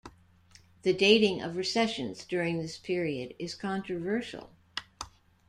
[0.81, 4.49] The dating of recessions during this period is controversial.